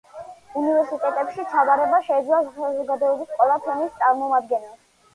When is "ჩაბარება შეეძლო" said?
1.51-2.41